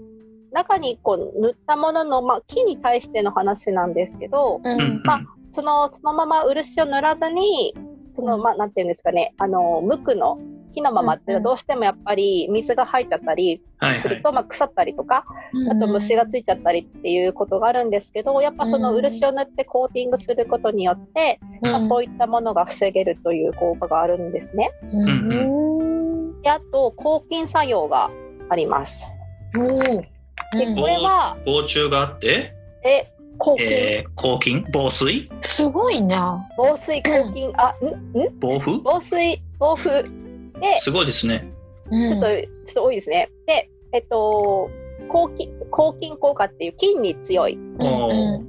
[0.57, 5.03] 中にこう塗ったものの、まあ、木に対しての話なんですけど、ううん。
[5.05, 5.21] まあ
[5.55, 7.75] そのそのまま漆を塗らずに
[8.15, 10.39] その、まあ、なんていうんですかねあの無垢の
[10.75, 13.63] 木のままっていうのはどうしてもやっぱり水が入っちゃったり
[14.03, 15.25] すると、まあ、腐ったりとか
[15.71, 24.71] あと虫がついちゃったりっていうことがあるんですけどやっぱその漆を塗ってコーティングすることによって、まあ、そういったものが防げるという効果があるんですね。
[24.93, 28.11] うんであと抗菌作用が
[28.51, 28.93] あります。
[30.53, 32.53] でこれは防虫があって、
[32.85, 34.65] え抗菌、えー、抗菌？
[34.73, 35.29] 防水？
[35.45, 36.43] すごいな。
[36.57, 37.53] 防水抗菌。
[37.59, 37.87] あん？
[38.19, 38.39] ん？
[38.41, 39.89] 防腐防水防腐
[40.61, 41.47] ですごいですね。
[41.91, 43.29] ちちょっと、ちょっと多いですね。
[43.47, 44.71] で、えっと、
[45.09, 47.59] 抗菌、抗菌効果っていう菌に強い。
[47.79, 48.41] おー。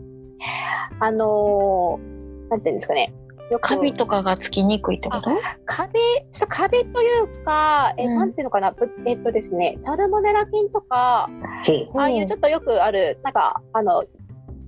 [1.00, 3.14] あのーなんていうんですかね。
[3.62, 5.32] カビとかがつきにくいってこと？
[5.66, 5.94] カビ、
[6.34, 8.16] ちょっとカビというか、え、うん。
[8.16, 11.30] なんていうのかな、ぶえっとですね、サルモネラ菌とか、
[11.96, 14.04] ああいうちょっとよくある、なんか、あの、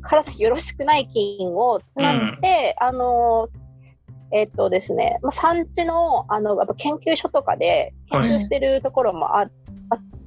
[0.02, 3.50] 体よろしくない菌を使って、あの、
[4.32, 9.50] えっとですね、まあ、産地の、あの、やっぱ研究所とかで研究してるところもあ,、あ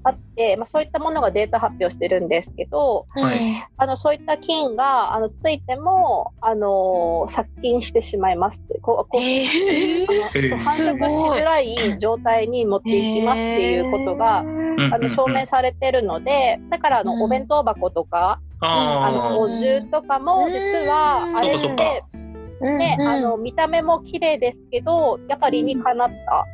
[0.05, 3.69] あって、まあ、そういったものがデータ発表してるんですけど、はい。
[3.77, 10.61] あのそういった菌があのついてもあの殺菌してしまいますってこうこうえー。
[10.61, 17.23] 繁殖しづらい状態に持っていきますっていうことが、うんあの証明されてるのでだからあの、うん。
[17.25, 21.37] お弁当箱とか、ああのお重とかも実はうん。
[21.37, 22.01] あれって
[22.63, 26.47] ね、あの見た目も綺麗ですけどやっぱり理にかなった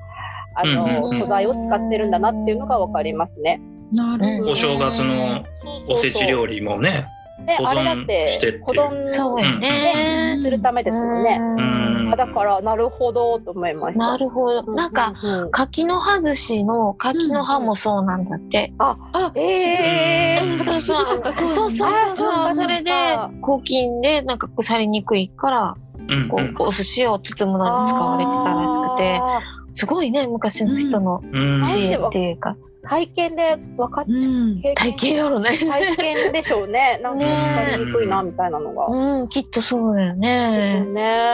[0.59, 3.61] あの、うん素材を使ってるんだなっていうのがわかりますね。
[3.93, 4.51] なるほど。
[4.51, 5.45] お正月の
[5.89, 7.07] おせち料理もね
[7.45, 10.39] ね、保あれだっ存して保存そうやね。
[10.43, 11.39] するためですよね。
[11.41, 13.93] うんあだからなるほどと思いました。
[13.93, 14.63] なるほど。
[14.73, 18.73] なんか、うんうん柿の葉寿司の柿の葉もそうなんだって。
[18.79, 18.97] あ、
[19.35, 21.05] えーうんそうそう。
[21.05, 22.27] 柿渋とかそうそうそうあそう。
[22.27, 25.75] そうそれであ、抗菌で、なんか腐りにくいから、
[26.09, 29.41] うんこう、お寿司を包むのに使われてたらしくて、あ
[29.75, 34.61] すごいね、昔の人のうん知恵っていうか、ー体験で分かっうん。
[34.63, 35.57] 経体験やろね。
[35.59, 36.99] 体験でしょうね。
[37.05, 38.87] なんかね分かりにくいなみたいなのが。
[38.87, 40.81] うん、きっとそうだよね。
[40.85, 41.33] ね。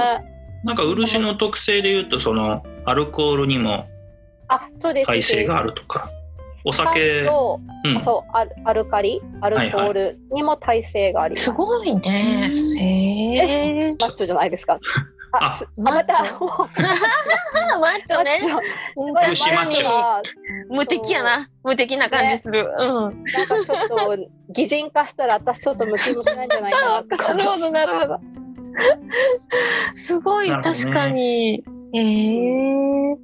[0.65, 3.87] なんか漆の特性で言うとそのアルコールにも
[4.49, 5.07] あ、そうです。
[5.07, 6.11] 耐性があるとか
[6.65, 9.21] お酒、とうん、そうアルアルカリ？
[9.43, 11.45] アルコールにも耐性があります。
[11.45, 12.51] すごいね。
[12.81, 13.97] へえ。
[14.01, 14.79] マッチョじゃないですか。
[15.41, 16.23] あすまた
[17.79, 18.41] マッチョね。
[18.97, 20.23] 漆マッチョ
[20.69, 21.49] 無敵やな。
[21.63, 22.71] 無敵な感じする。
[22.79, 22.89] うん。
[22.89, 24.17] なんかちょっと
[24.51, 28.21] 擬人化したら私ちょっとムキムキなんじゃないかな なるほど、なるほど。
[29.95, 31.63] すごい、確かに。
[31.93, 32.01] へ
[33.13, 33.17] え。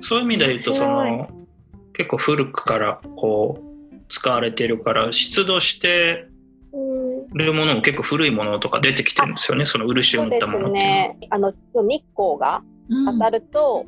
[0.00, 1.28] そういう意味で言うとその
[1.92, 6.26] 結構古くからこう使われてるから出土して
[7.34, 11.08] るものも結構古いものとか出てきてるんですよねその漆をそうです塗ったものっていうのは。
[11.08, 11.18] ね。
[11.30, 12.62] あの日光が
[13.06, 13.86] 当たると、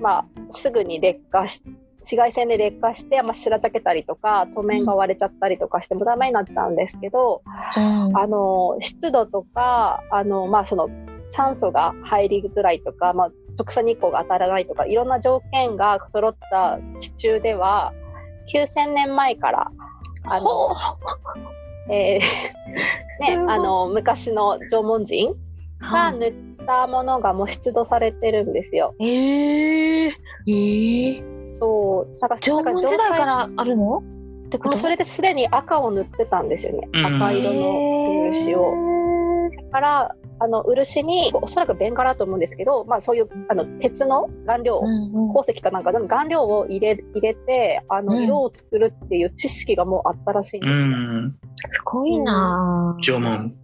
[0.00, 1.62] まあすぐに劣化し
[2.02, 7.42] 紫外線で劣化して、まあ、白けたりとか透明が割れちゃったりとかしてもダメになっちゃうんですけど、
[7.76, 8.16] うん。
[8.16, 10.88] あの湿度とかあの、まあ、その
[11.34, 17.92] 酸素が入りづらいとか、まあ、直射日光が当たらないとかいろんな条件が揃った地中では
[18.52, 19.70] 9000年前から
[20.24, 20.46] あの、
[21.90, 25.34] えーね、あの昔の縄文人
[25.80, 26.32] が塗っ
[26.66, 28.94] たものがもう出土されてるんですよ。
[29.00, 30.08] ええ。
[30.46, 31.22] ええ。
[31.58, 32.20] そう。
[32.20, 34.02] だから縄文時代からあるの？
[34.46, 34.78] ってこと？
[34.78, 37.06] それですでに赤を塗ってたんですよね、うん。
[37.16, 38.74] 赤色の漆を。
[39.66, 45.32] だからあの漆におそらくベンガラだと思うんですけど、まあ、そういうあの鉄の顔料、うんうん。
[45.32, 48.24] 鉱石かなんかの顔料を入れ入れてあのうん。
[48.24, 51.38] 色を作るっていう知識がもうあったらしいんですうよ、ん。
[51.58, 52.96] すごいな。
[52.98, 53.00] ぁ。
[53.00, 53.54] 縄文。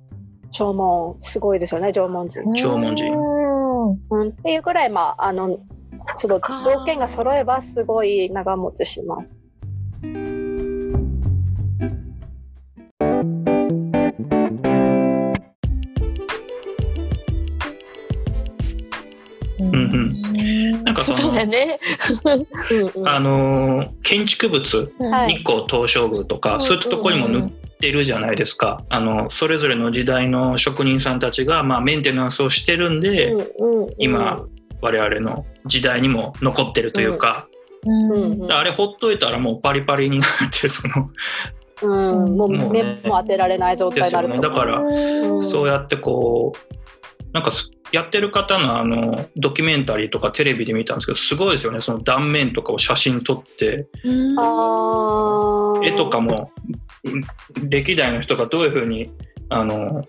[0.53, 1.17] 縄文。
[1.23, 2.41] すごいですよね縄文人。
[2.55, 3.13] 縄文人。
[3.13, 4.21] うん。
[4.21, 5.59] うん、っていうぐらい、まあ、あの
[5.97, 6.65] そのか。
[6.65, 9.38] 条件が揃えばすごい長持ちします。
[20.99, 21.79] かそのそうだね。
[22.25, 22.47] うん
[23.01, 23.09] うん。
[23.09, 25.31] あのー建築物はい。
[25.31, 28.85] 日光東照宮とか、そういったところにも塗ってるじゃないですか。
[28.89, 33.95] あのそれぞれの時代の職人さんたちが、まあ、メンテナンスをしてるんで、うんうんうん。
[33.99, 34.45] 今
[34.81, 37.49] 我々の時代にも残ってるというか、
[37.85, 38.43] うんうん。
[38.43, 41.11] うんあれほっといたらもうパリパリになってその
[41.81, 44.49] うん、もうもう目ねも当てられない状態になるですよね。
[44.49, 45.45] だからうん。
[45.45, 46.79] そうやってこう
[47.33, 51.81] なんかすやってる方のあのドキュメンタリーとかテレビで見たんですけどすごいですよね。
[51.81, 53.87] その断面とかを写真撮って。
[55.83, 56.51] 絵とかも
[57.05, 59.11] うん歴代の人がどういうふうに
[59.49, 60.05] あの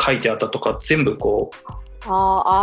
[0.00, 2.10] 書いてあったとか全部こうあー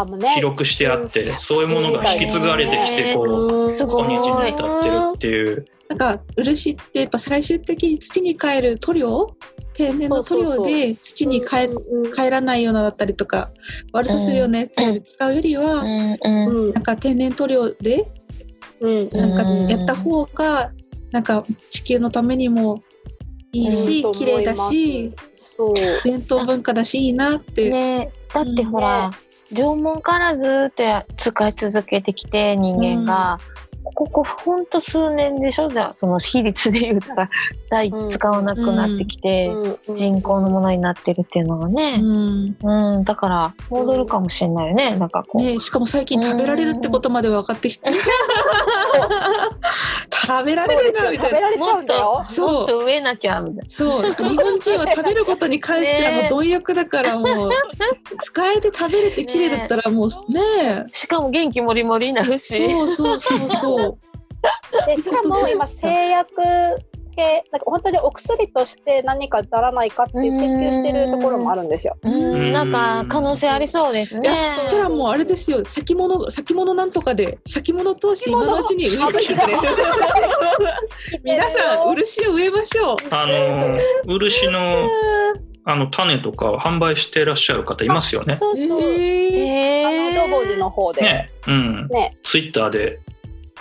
[0.02, 0.34] あーもうね。
[0.36, 5.66] 記録してあってそういうものが引き継がれてきてこう今日に至ってるっていう。
[5.88, 9.36] なんか漆ってやっぱ最終的に土に帰る塗料
[9.74, 13.52] 天然の塗料で土に帰うん帰らないようなだったりとか
[13.94, 18.04] 悪さするようなやつより使うよりは、うんなんか天然塗料で
[18.80, 20.72] うんなんかうんやった方が
[21.12, 22.82] なんか地球のためにも
[23.54, 24.12] いいし、うん。
[24.12, 25.14] 綺麗だし
[26.04, 28.12] 伝統文化だしいいなって、ね。
[28.34, 29.12] だってほら、
[29.52, 30.84] 縄文からずっと
[31.18, 33.40] 使い続けてきて人間が、
[33.94, 35.70] ここほんと数年でしょ？
[35.70, 37.30] じゃあその比率で言ったら
[37.70, 39.48] 再使わなくなってきて、
[39.88, 39.96] うん。
[39.96, 42.58] 人工のものになってるっていうのがね、うん。
[42.62, 47.92] うん、だから戻るかもしれないよねなんかこう、ね、しかも最近食べられるってことまで分かってきて。
[50.28, 51.36] 食べられるんだみたいな。
[51.36, 52.14] 食べられちゃうんだよ。
[52.14, 52.84] もっと。
[52.84, 53.64] 植えなきゃみたいな。
[53.70, 54.14] そう。
[54.14, 57.52] 日本人は食べることに関してはもう貪欲だからもう
[58.20, 62.56] 使えて食べれて綺麗だったらもうねしかも元気もりもりになるし。
[62.72, 63.75] そうそうそうそう
[64.88, 66.36] でしかも今製薬
[67.16, 71.98] 系なんか本当にお薬として何かならないかっていう研究してるところもあるんですよ。
[72.04, 74.30] うん、なんか可能性ありそうですいね。
[74.30, 75.64] やしたらもうあれですよ。
[75.64, 79.56] 先物先物なんとかで先物通して今のうちに植えといてくれ
[81.24, 82.96] 皆さん漆を植えましょう。
[83.12, 84.90] あの漆の
[85.68, 88.38] あの種とかを販売してらっしゃる方いますよね。
[88.38, 88.82] そうそう。
[88.82, 89.46] えー。
[89.48, 91.02] えあの縄文寺の方で。
[91.02, 91.08] ね。
[91.10, 91.90] ね、うん、
[92.24, 93.00] ツイッターで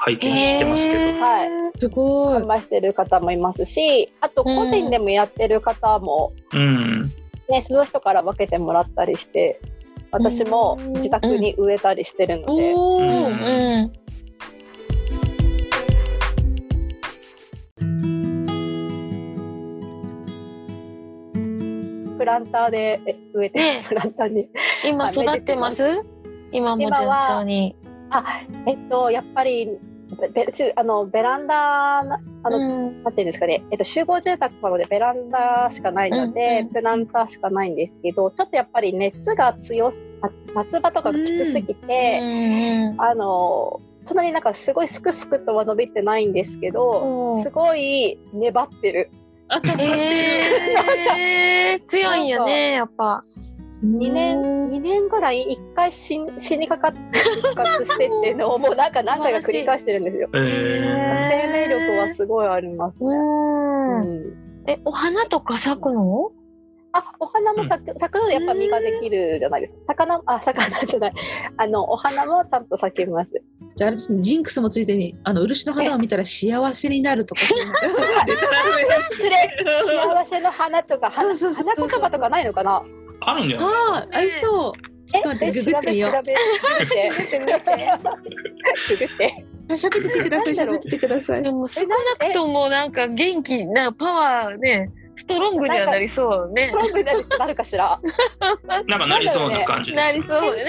[0.05, 1.49] 拝見してますけど、はい。
[1.79, 2.47] すごい販。
[2.47, 7.05] 売してる方もいますし、あと個人でもやってる方も、うん、
[7.49, 9.63] ね、その人から分けてもらったりして、
[10.11, 13.29] 私も自宅に植えたりしてるので、おうんお。
[13.29, 13.93] うん。
[22.19, 24.49] プランターでえ植えて、ねプランターに。
[24.85, 25.83] 今育ってます？
[26.53, 26.93] 今も順
[27.27, 27.75] 調に。
[28.11, 28.23] あ、
[28.67, 29.79] えっと、やっぱり、
[30.21, 39.93] べべあのベランダなあの、うんなんていうんですかね、えっと、集合住宅なのでベランダしかないので、うんうんプランターしかないんですけど、ちょっとやっぱり熱が強
[40.55, 42.19] 夏場とかがきつすぎて、
[42.95, 49.11] うんあの、そんなになんかすごいすくすくとは伸びてないんですけど、うんすごい粘ってる。
[49.49, 51.19] あ、頑張ってる。
[51.19, 53.21] えー、強いんやね、やっぱ。
[53.85, 57.01] 2年、2年ぐらい一回死ん死にかかって
[57.43, 60.29] 復活してっていうのを もうなんか何回か繰り返してるんですよ。
[60.35, 63.11] えー生命力はすごいありますね。
[63.11, 64.01] うん。
[64.01, 66.33] うんえ、お花とか咲くの？
[66.93, 69.95] あ、お花も咲く、咲くのでやっぱ実ができるじゃないですか。
[69.95, 71.13] 魚、あ、魚じゃない。
[71.59, 73.31] あの、お花もちゃんと咲きます。
[73.77, 77.43] じゃああれですね、ジンクスもついてに、あの、漆の花を見たら幸せになるとか。
[79.11, 79.35] 失礼。
[79.87, 81.37] 幸せの花とか、花言
[82.01, 82.83] 葉とかないのかな？
[83.31, 84.73] あるんじゃないああ、ありそう。
[85.07, 86.23] ちょっと待って、ググってみよう調。
[86.23, 86.35] べ、
[86.87, 89.45] て、ググって。
[89.69, 91.43] 喋っててください、喋っててください。
[91.43, 96.79] でも少なくともなんか元気なパワーね、ストロングにはなりそうねスト。
[96.79, 98.01] ロングになるなるかしら。
[98.67, 100.65] なんかなりそうな感じなりそうね。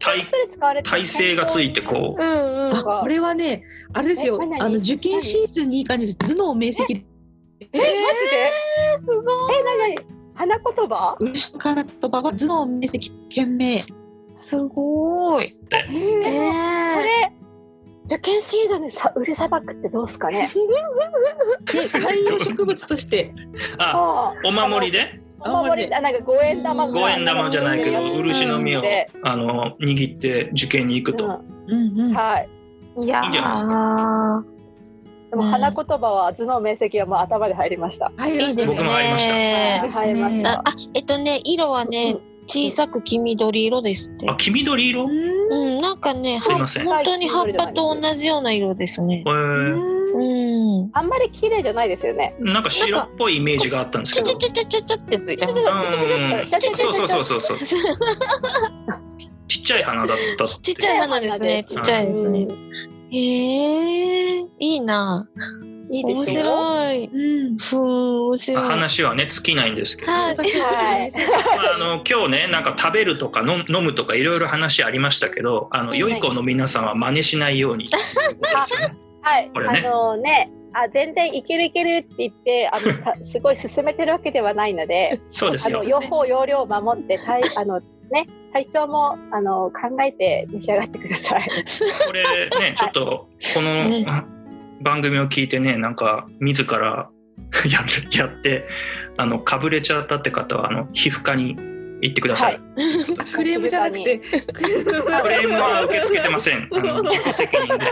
[0.00, 2.74] 体体勢がついてこううんうん。
[2.74, 3.62] あ、これはね、
[3.92, 6.34] あれですよあの、受験シーズンにいい感じです。
[6.34, 6.82] 頭脳明晰。
[6.88, 8.52] え、マジで？
[9.00, 9.56] すごい。
[9.56, 11.16] え、なになに花言葉？
[11.20, 13.82] 漆の花とばは頭脳明晰、賢明。
[14.30, 15.44] すごい。
[15.44, 15.50] ね
[16.94, 17.32] こえれ、
[18.06, 20.52] 受験シーズンでさ、ウル砂漠ってどうすかね？
[21.72, 23.32] で、 観葉植物として。
[23.78, 25.10] ああお守りで？
[25.44, 28.12] お守り、あ、なんか五円玉が五円玉じゃないけどうん。
[28.18, 29.06] 漆の実をで。
[29.22, 32.00] あの握って受験に行くと、うん。
[32.00, 32.14] うん。
[32.14, 32.48] はい。
[32.98, 34.55] いやいいんじゃないですー
[35.36, 38.10] でも花言葉は頭脳明晰はもう頭に入りました。
[38.16, 39.90] 入りましたいいです僕も入りましたねで。
[39.90, 40.42] す入りましね。
[40.42, 42.16] たあ、あえっとね、色はね、
[42.46, 44.30] 小さく黄緑色ですって。
[44.30, 49.30] あ黄緑色、うんうん、なんかね、すいませんは本当に葉っぱと同じような色ですねえ。
[49.30, 50.90] ーうん。
[50.94, 52.34] あんまり綺麗じゃないですよね。
[52.38, 55.58] なんか白っぽいイメージがあったんですちけどょちょちょちょちょってついてます。
[55.58, 57.58] うんそうそうそうそうそう
[59.48, 61.62] ちっちゃい花だったってちっちゃい花ですね。
[61.64, 62.48] ちっちゃいですね。
[63.10, 65.28] へえ、いいな。
[65.90, 66.24] いいで面。
[66.24, 67.04] 白い。
[67.04, 67.58] うん。
[67.58, 68.64] ふーん、面ま白い。
[68.64, 70.36] あ話はね尽きないんですけど、はい。
[70.36, 70.44] は
[71.06, 71.12] い。
[71.56, 77.90] まあ、あの今日ねなんか食べるとか飲む飲むとかいろいろ話ありましたけどあのはい良い子の皆さんは真似しないようにね。
[79.22, 79.50] はい。
[79.52, 85.88] これねあのね、あ全然いけるいけるって言って、あの たすごい進めてるわけではないので、そうですよあの。
[85.88, 87.80] 用法用量を守って体あの
[88.10, 88.26] ね。
[88.52, 91.48] 体調もあの考えて召し上がってください。
[92.06, 92.22] これ
[92.60, 93.82] ねちょっとこの
[94.82, 97.10] 番組を聞いてねなんか自ら
[98.18, 98.66] やって
[99.18, 101.56] あのかぶれちゃったって方はあの皮膚科に
[102.02, 102.54] 行ってください。
[102.54, 102.66] はい
[103.32, 104.18] クレームじゃなくて。
[104.18, 106.68] クレームは受け付けてません。
[106.72, 107.86] あの自己 責任で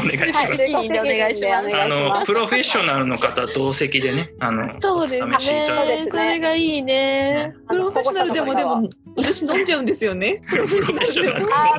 [0.00, 0.46] お願いします。
[0.46, 6.06] はい責任でお願いしますあのプロフェッショナルの方同席でね、あのそうですね。
[6.10, 7.54] それがいいね。
[7.68, 10.42] プロフェッショナルでもでも、漆飲んじゃうんですよね。
[10.48, 11.78] プロフェッショナル あまあ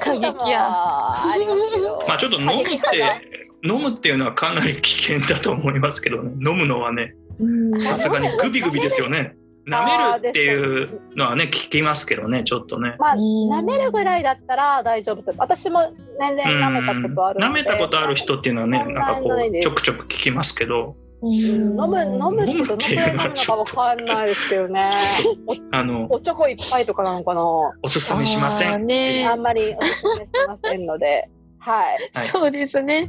[0.00, 3.30] 過激やまあちょっと飲むって
[3.64, 6.32] 飲むっていうのはかなり危険だと思いますけどね。
[6.44, 9.36] 飲むのはね、うんさすがにグビグビですよね。
[9.66, 12.96] 舐めるっていうのはね聞きますけどね、ちょっとね。
[12.98, 15.38] まあ、うん舐めるぐらいだったら大丈夫です。
[15.38, 17.50] 私も全然舐めたことあるので。
[17.50, 24.90] 舐めたことある人っていうのはね、なんかこうちょくちょく聞きますけど、うん飲む、飲むっていうのはちょっとわかんないですけどね。
[25.70, 27.42] あのおおちょこいっぱいとかなのかな。
[27.82, 28.74] おすすめしません。
[28.74, 31.28] あーねあんまりおすすめしませんので。
[31.60, 31.84] はい。
[32.14, 33.08] はいそうですね。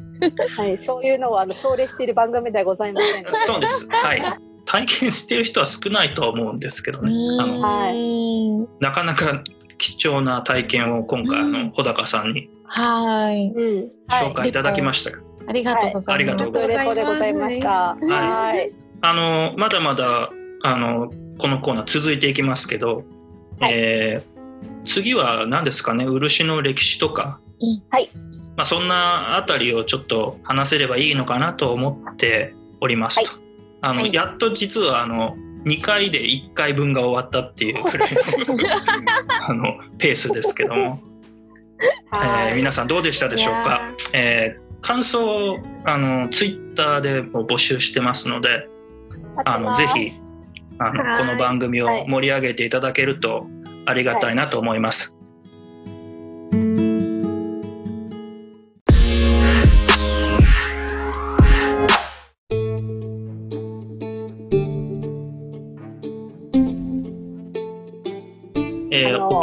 [0.56, 0.80] はい。
[0.86, 3.26] そういうのは、あの、奨励している番組ではございません。
[3.32, 3.88] そうです。
[3.90, 4.22] はい。
[4.66, 7.12] 体験してる人は少ないとは思うんですけどね。
[7.40, 8.84] あのはい。
[8.84, 9.44] なかなか
[9.78, 12.50] 貴重な体験を今回あの穂高さんに。
[12.66, 16.38] 紹介いただきましたが、ありがとうございます。
[16.58, 17.70] はいありがとうございました。
[17.96, 18.72] はい。
[19.02, 20.30] あのまだまだ
[20.64, 23.04] あのこのコーナー続いていきますけど、
[23.60, 24.34] はいえー
[24.86, 26.06] 次は何ですかね？
[26.06, 28.10] 漆の歴史とか、うんはい
[28.58, 33.32] まあ、そんなあたりをちょっと話せればいいのかなと思っておりますと、
[33.84, 34.14] あのはい。
[34.14, 38.20] やっと実はあの2回で1回分が終わったっていう くらいの
[39.48, 41.00] あのペースですけども。
[42.14, 43.82] えー皆さんどうでしたでしょうか、
[44.14, 48.68] えー感想をあのツイッターでも募集してますので
[49.46, 50.12] あのぜひ
[50.78, 51.20] あのはい。
[51.20, 53.48] この番組を盛り上げていただけると
[53.86, 55.16] ありがたいなと思います。
[56.52, 56.93] えー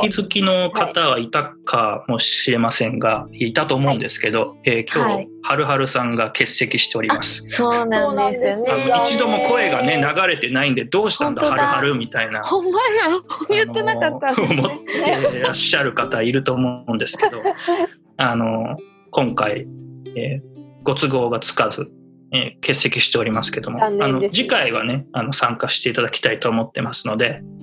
[0.01, 7.49] 気づきの方はいたかもしれませんが、い、たと思うんですけど、えー今日、はいはるはるさんが欠席しております。
[7.49, 8.87] そうなんですよあね。
[8.89, 13.09] の一度も声がね流れてないんでどうしたんだはるはるみたいなほんまや、
[13.49, 14.49] 言ってなかったね。
[14.51, 17.39] 思ってらっしゃる方いると思うんですけど
[18.19, 18.77] あの
[19.11, 19.67] 今回、
[20.15, 20.51] えー
[20.83, 21.91] ご都合がつかず、
[22.33, 27.60] えー欠席しておりますけども、あの次回はねあの参加していただきたいと思ってますので、はい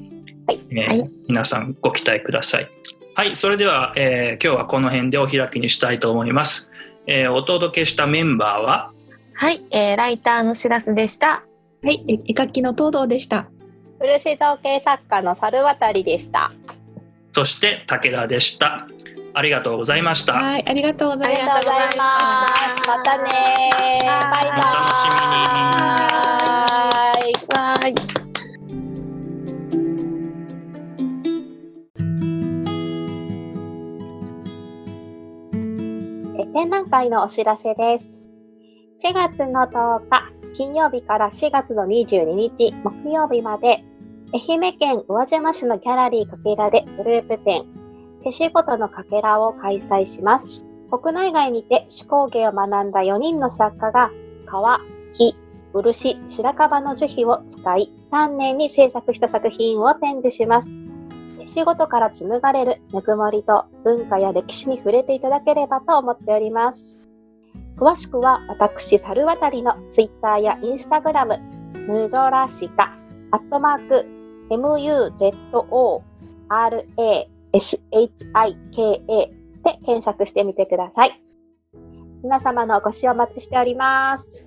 [0.50, 2.70] えーはい皆さんご期待ください。
[3.16, 6.72] はい、それでは、えー今日はこの辺でお開きにしたいと思います。
[7.08, 8.92] えーお届けしたメンバーは？
[9.34, 11.44] はい、えーライターのしらすでした。
[11.84, 13.48] はい、え絵描きの東堂でした。
[14.00, 16.52] 漆造形作家の猿渡でした。
[17.34, 18.88] そして武田でした。
[19.34, 20.34] ありがとうございました。
[20.34, 22.88] はい、ありがとうございありがとうございます。
[22.88, 24.50] またねバイバイ。
[24.50, 25.12] お楽しみ
[26.62, 26.67] に
[36.54, 38.06] 展覧会のお知らせです。
[39.06, 43.84] 4月の10日、金曜日から4月の22日、木曜日まで、
[44.34, 47.66] 愛媛県宇和島市のギャラリーかけらでグループ展、
[48.24, 50.64] 手仕事のかけらを開催します。
[50.90, 54.10] 国内外にて手工芸を学んだ4人の作家が、
[54.46, 54.80] 革、
[55.14, 55.36] 木、
[55.74, 60.87] 漆、白樺の樹皮を使い、丹念に制作した作品を展示します。
[61.58, 66.96] 仕事から紡がれるぬくもりと文化や歴史に触れていただければと思っております。
[67.78, 71.40] 詳しくは私、猿渡りのツイッターやインスタグラム、
[71.88, 72.96] ムジョラシカ、
[73.32, 74.06] アットマーク、
[74.52, 75.02] MUZORASHIKA
[79.64, 81.20] で検索してみてください。
[82.22, 84.47] 皆様のお越しをお待ちしております。